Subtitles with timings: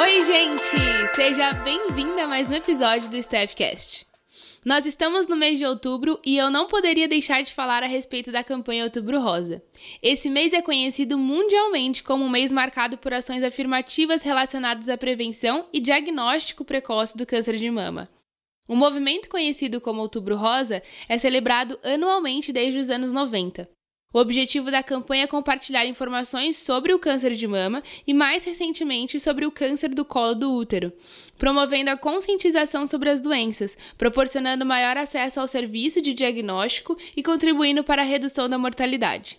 [0.00, 1.14] Oi, gente!
[1.16, 4.06] Seja bem-vinda a mais um episódio do Staffcast.
[4.64, 8.30] Nós estamos no mês de outubro e eu não poderia deixar de falar a respeito
[8.30, 9.60] da campanha Outubro Rosa.
[10.00, 15.66] Esse mês é conhecido mundialmente como um mês marcado por ações afirmativas relacionadas à prevenção
[15.72, 18.08] e diagnóstico precoce do câncer de mama.
[18.68, 23.68] O movimento conhecido como Outubro Rosa é celebrado anualmente desde os anos 90.
[24.10, 29.20] O objetivo da campanha é compartilhar informações sobre o câncer de mama e, mais recentemente,
[29.20, 30.90] sobre o câncer do colo do útero,
[31.36, 37.84] promovendo a conscientização sobre as doenças, proporcionando maior acesso ao serviço de diagnóstico e contribuindo
[37.84, 39.38] para a redução da mortalidade.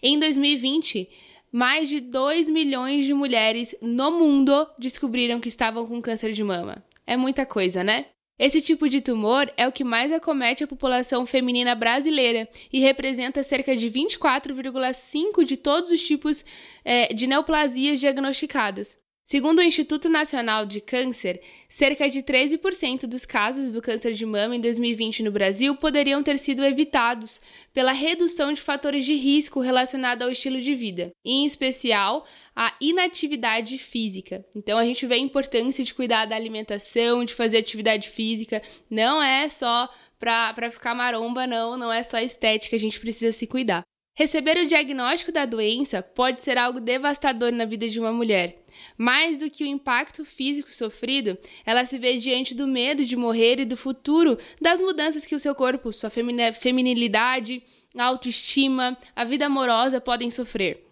[0.00, 1.08] Em 2020,
[1.50, 6.80] mais de 2 milhões de mulheres no mundo descobriram que estavam com câncer de mama.
[7.04, 8.06] É muita coisa, né?
[8.38, 13.42] Esse tipo de tumor é o que mais acomete a população feminina brasileira e representa
[13.42, 16.44] cerca de 24,5% de todos os tipos
[16.84, 18.98] é, de neoplasias diagnosticadas.
[19.26, 24.54] Segundo o Instituto Nacional de Câncer, cerca de 13% dos casos do câncer de mama
[24.54, 27.40] em 2020 no Brasil poderiam ter sido evitados
[27.74, 33.78] pela redução de fatores de risco relacionados ao estilo de vida, em especial a inatividade
[33.78, 34.46] física.
[34.54, 38.62] Então a gente vê a importância de cuidar da alimentação, de fazer atividade física.
[38.88, 43.44] Não é só para ficar maromba, não, não é só estética, a gente precisa se
[43.44, 43.82] cuidar.
[44.18, 48.64] Receber o diagnóstico da doença pode ser algo devastador na vida de uma mulher.
[48.96, 51.36] Mais do que o impacto físico sofrido,
[51.66, 55.40] ela se vê diante do medo de morrer e do futuro das mudanças que o
[55.40, 57.62] seu corpo, sua feminilidade,
[57.94, 60.85] autoestima, a vida amorosa podem sofrer.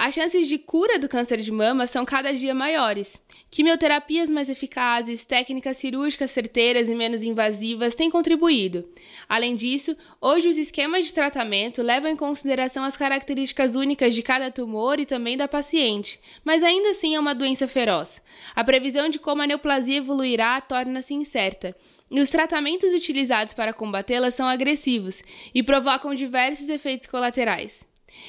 [0.00, 3.20] As chances de cura do câncer de mama são cada dia maiores.
[3.50, 8.88] Quimioterapias mais eficazes, técnicas cirúrgicas certeiras e menos invasivas têm contribuído.
[9.28, 14.52] Além disso, hoje os esquemas de tratamento levam em consideração as características únicas de cada
[14.52, 18.22] tumor e também da paciente, mas ainda assim é uma doença feroz.
[18.54, 21.74] A previsão de como a neoplasia evoluirá torna-se incerta.
[22.08, 27.87] E os tratamentos utilizados para combatê-la são agressivos e provocam diversos efeitos colaterais.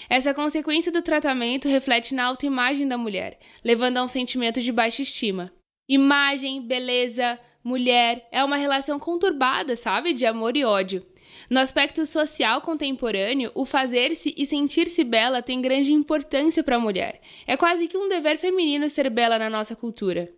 [0.09, 5.01] Essa consequência do tratamento reflete na autoimagem da mulher, levando a um sentimento de baixa
[5.01, 5.51] estima.
[5.88, 11.06] Imagem, beleza, mulher é uma relação conturbada, sabe, de amor e ódio.
[11.50, 17.22] No aspecto social contemporâneo, o fazer-se e sentir-se bela tem grande importância para a mulher.
[17.47, 20.31] É quase que um dever feminino ser bela na nossa cultura.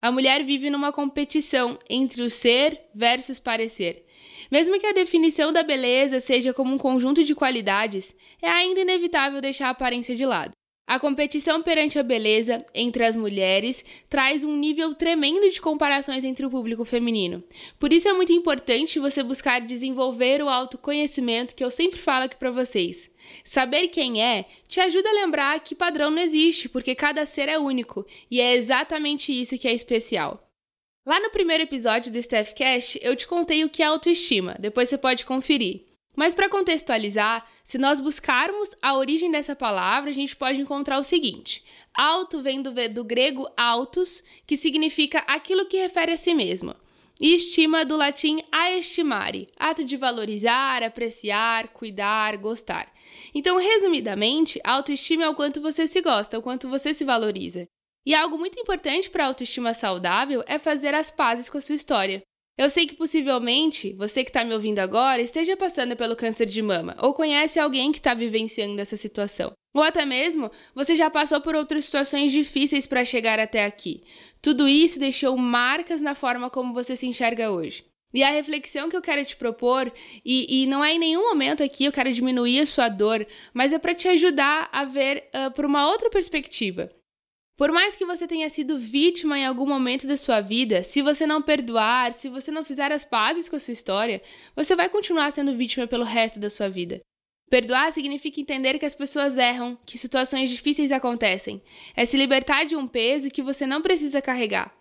[0.00, 4.03] A mulher vive numa competição entre o ser versus parecer.
[4.50, 9.40] Mesmo que a definição da beleza seja como um conjunto de qualidades, é ainda inevitável
[9.40, 10.52] deixar a aparência de lado.
[10.86, 16.44] A competição perante a beleza entre as mulheres traz um nível tremendo de comparações entre
[16.44, 17.42] o público feminino.
[17.78, 22.36] Por isso é muito importante você buscar desenvolver o autoconhecimento que eu sempre falo aqui
[22.36, 23.10] para vocês.
[23.42, 27.58] Saber quem é te ajuda a lembrar que padrão não existe, porque cada ser é
[27.58, 30.43] único, e é exatamente isso que é especial.
[31.06, 34.96] Lá no primeiro episódio do Staffcast, eu te contei o que é autoestima, depois você
[34.96, 35.82] pode conferir.
[36.16, 41.04] Mas para contextualizar, se nós buscarmos a origem dessa palavra, a gente pode encontrar o
[41.04, 41.62] seguinte:
[41.94, 46.74] auto vem do, do grego autos, que significa aquilo que refere a si mesmo,
[47.20, 52.90] e estima do latim aestimare, ato de valorizar, apreciar, cuidar, gostar.
[53.34, 57.68] Então, resumidamente, autoestima é o quanto você se gosta, o quanto você se valoriza.
[58.06, 61.74] E algo muito importante para a autoestima saudável é fazer as pazes com a sua
[61.74, 62.22] história.
[62.56, 66.62] Eu sei que possivelmente você que está me ouvindo agora esteja passando pelo câncer de
[66.62, 69.52] mama ou conhece alguém que está vivenciando essa situação.
[69.74, 74.04] Ou até mesmo você já passou por outras situações difíceis para chegar até aqui.
[74.40, 77.84] Tudo isso deixou marcas na forma como você se enxerga hoje.
[78.12, 79.92] E a reflexão que eu quero te propor,
[80.24, 83.72] e, e não é em nenhum momento aqui eu quero diminuir a sua dor, mas
[83.72, 86.88] é para te ajudar a ver uh, por uma outra perspectiva.
[87.56, 91.24] Por mais que você tenha sido vítima em algum momento da sua vida, se você
[91.24, 94.20] não perdoar, se você não fizer as pazes com a sua história,
[94.56, 97.00] você vai continuar sendo vítima pelo resto da sua vida.
[97.48, 101.62] Perdoar significa entender que as pessoas erram, que situações difíceis acontecem.
[101.94, 104.74] É se libertar de um peso que você não precisa carregar.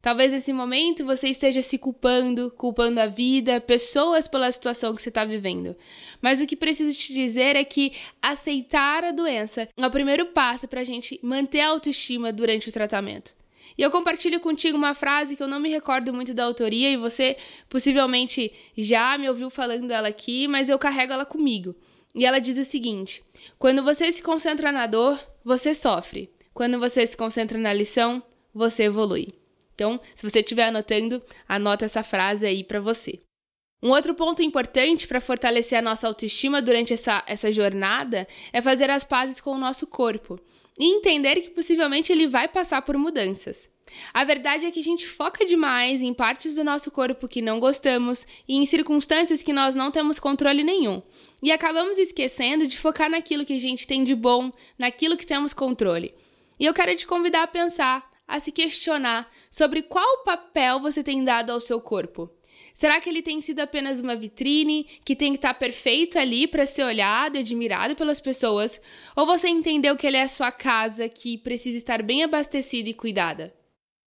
[0.00, 5.08] Talvez nesse momento você esteja se culpando, culpando a vida, pessoas pela situação que você
[5.08, 5.74] está vivendo.
[6.22, 7.92] Mas o que preciso te dizer é que
[8.22, 12.72] aceitar a doença é o primeiro passo para a gente manter a autoestima durante o
[12.72, 13.34] tratamento.
[13.76, 16.96] E eu compartilho contigo uma frase que eu não me recordo muito da autoria e
[16.96, 17.36] você
[17.68, 21.74] possivelmente já me ouviu falando ela aqui, mas eu carrego ela comigo.
[22.14, 23.22] E ela diz o seguinte:
[23.58, 26.30] quando você se concentra na dor, você sofre.
[26.54, 28.20] Quando você se concentra na lição,
[28.52, 29.37] você evolui.
[29.78, 33.20] Então, se você estiver anotando, anota essa frase aí para você.
[33.80, 38.90] Um outro ponto importante para fortalecer a nossa autoestima durante essa, essa jornada é fazer
[38.90, 40.36] as pazes com o nosso corpo
[40.76, 43.70] e entender que possivelmente ele vai passar por mudanças.
[44.12, 47.60] A verdade é que a gente foca demais em partes do nosso corpo que não
[47.60, 51.00] gostamos e em circunstâncias que nós não temos controle nenhum.
[51.40, 55.54] E acabamos esquecendo de focar naquilo que a gente tem de bom, naquilo que temos
[55.54, 56.12] controle.
[56.58, 61.24] E eu quero te convidar a pensar, a se questionar sobre qual papel você tem
[61.24, 62.30] dado ao seu corpo.
[62.78, 66.64] Será que ele tem sido apenas uma vitrine que tem que estar perfeito ali para
[66.64, 68.80] ser olhado e admirado pelas pessoas?
[69.16, 72.94] Ou você entendeu que ele é a sua casa que precisa estar bem abastecida e
[72.94, 73.52] cuidada?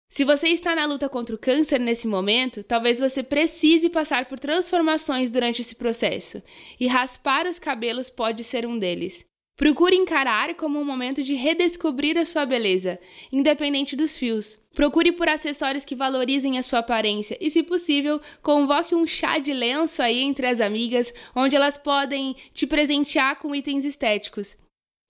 [0.07, 4.39] Se você está na luta contra o câncer nesse momento, talvez você precise passar por
[4.39, 6.44] transformações durante esse processo,
[6.77, 9.25] e raspar os cabelos pode ser um deles.
[9.57, 12.99] Procure encarar como um momento de redescobrir a sua beleza,
[13.31, 14.60] independente dos fios.
[14.73, 19.51] Procure por acessórios que valorizem a sua aparência e, se possível, convoque um chá de
[19.51, 24.57] lenço aí entre as amigas, onde elas podem te presentear com itens estéticos.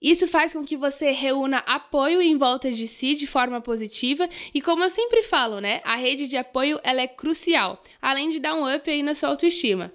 [0.02, 4.60] Isso faz com que você reúna apoio em volta de si de forma positiva e
[4.60, 8.54] como eu sempre falo, né, a rede de apoio ela é crucial, além de dar
[8.54, 9.92] um up aí na sua autoestima.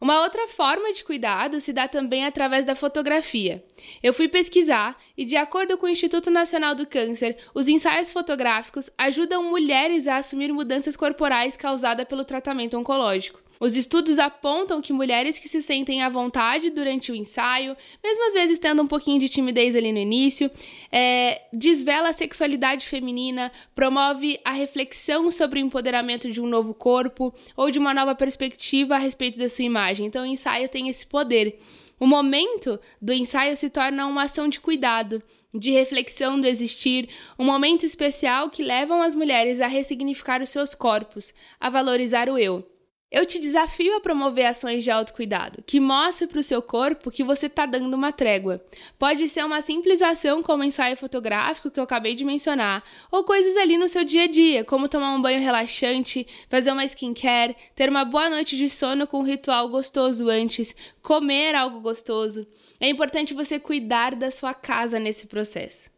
[0.00, 3.62] Uma outra forma de cuidado se dá também através da fotografia.
[4.02, 8.88] Eu fui pesquisar e, de acordo com o Instituto Nacional do Câncer, os ensaios fotográficos
[8.96, 13.42] ajudam mulheres a assumir mudanças corporais causadas pelo tratamento oncológico.
[13.60, 18.32] Os estudos apontam que mulheres que se sentem à vontade durante o ensaio, mesmo às
[18.32, 20.50] vezes tendo um pouquinho de timidez ali no início,
[20.90, 27.34] é, desvela a sexualidade feminina, promove a reflexão sobre o empoderamento de um novo corpo
[27.54, 30.06] ou de uma nova perspectiva a respeito da sua imagem.
[30.06, 31.60] Então, o ensaio tem esse poder.
[31.98, 35.22] O momento do ensaio se torna uma ação de cuidado,
[35.54, 40.74] de reflexão do existir, um momento especial que levam as mulheres a ressignificar os seus
[40.74, 42.64] corpos, a valorizar o eu.
[43.10, 47.24] Eu te desafio a promover ações de autocuidado, que mostre para o seu corpo que
[47.24, 48.64] você está dando uma trégua.
[49.00, 53.56] Pode ser uma simples ação como ensaio fotográfico que eu acabei de mencionar, ou coisas
[53.56, 57.88] ali no seu dia a dia, como tomar um banho relaxante, fazer uma skincare, ter
[57.88, 60.72] uma boa noite de sono com um ritual gostoso antes,
[61.02, 62.46] comer algo gostoso.
[62.78, 65.90] É importante você cuidar da sua casa nesse processo.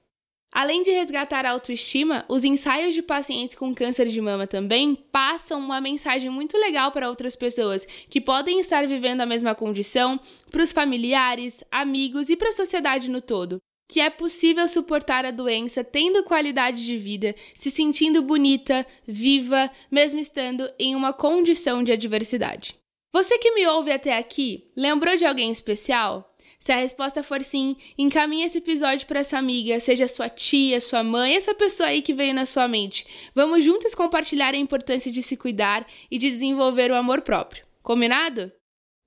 [0.53, 5.59] Além de resgatar a autoestima, os ensaios de pacientes com câncer de mama também passam
[5.59, 10.21] uma mensagem muito legal para outras pessoas que podem estar vivendo a mesma condição,
[10.51, 13.57] para os familiares, amigos e para a sociedade no todo.
[13.91, 20.21] Que é possível suportar a doença tendo qualidade de vida, se sentindo bonita, viva, mesmo
[20.21, 22.75] estando em uma condição de adversidade.
[23.11, 26.32] Você que me ouve até aqui, lembrou de alguém especial?
[26.63, 31.03] Se a resposta for sim, encaminhe esse episódio para essa amiga, seja sua tia, sua
[31.03, 33.05] mãe, essa pessoa aí que veio na sua mente.
[33.35, 37.67] Vamos juntas compartilhar a importância de se cuidar e de desenvolver o amor próprio.
[37.83, 38.53] Combinado?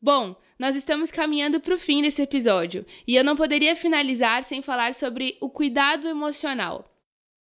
[0.02, 4.62] Bom, nós estamos caminhando para o fim desse episódio e eu não poderia finalizar sem
[4.62, 6.84] falar sobre o cuidado emocional.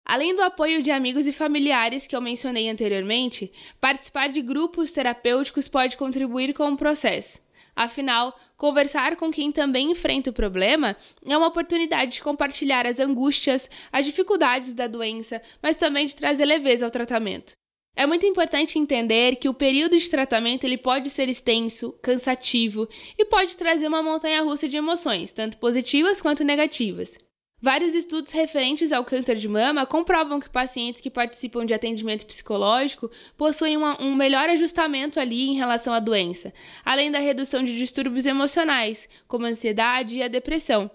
[0.06, 5.68] Além do apoio de amigos e familiares que eu mencionei anteriormente, participar de grupos terapêuticos
[5.68, 7.44] pode contribuir com o processo.
[7.76, 10.96] Afinal, conversar com quem também enfrenta o problema
[11.26, 16.46] é uma oportunidade de compartilhar as angústias, as dificuldades da doença, mas também de trazer
[16.46, 17.54] leveza ao tratamento.
[17.94, 22.88] É muito importante entender que o período de tratamento ele pode ser extenso, cansativo
[23.18, 27.18] e pode trazer uma montanha-russa de emoções, tanto positivas quanto negativas.
[27.66, 33.10] Vários estudos referentes ao câncer de mama comprovam que pacientes que participam de atendimento psicológico
[33.36, 36.54] possuem uma, um melhor ajustamento ali em relação à doença,
[36.86, 40.92] além da redução de distúrbios emocionais, como a ansiedade e a depressão.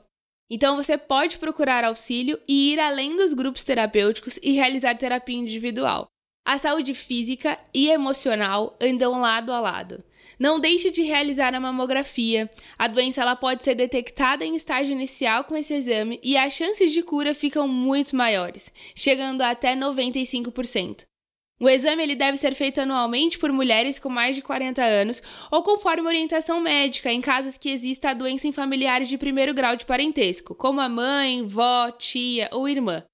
[0.48, 6.06] Então você pode procurar auxílio e ir além dos grupos terapêuticos e realizar terapia individual.
[6.46, 10.04] A saúde física e emocional andam lado a lado.
[10.40, 12.48] Não deixe de realizar a mamografia.
[12.78, 16.92] A doença ela pode ser detectada em estágio inicial com esse exame e as chances
[16.92, 21.04] de cura ficam muito maiores, chegando a até 95%.
[21.60, 25.62] O exame ele deve ser feito anualmente por mulheres com mais de 40 anos ou
[25.62, 29.84] conforme orientação médica em casos que exista a doença em familiares de primeiro grau de
[29.84, 33.04] parentesco, como a mãe, vó, tia ou irmã.